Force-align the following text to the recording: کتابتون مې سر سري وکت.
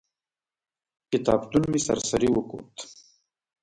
کتابتون 1.11 1.63
مې 1.71 1.79
سر 1.85 1.99
سري 2.09 2.29
وکت. 2.35 2.63